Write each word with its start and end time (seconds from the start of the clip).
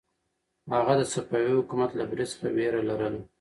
هغه 0.73 0.93
د 0.97 1.01
صفوي 1.13 1.51
حکومت 1.59 1.89
له 1.95 2.03
برید 2.11 2.29
څخه 2.33 2.47
وېره 2.55 2.81
لرله. 2.89 3.21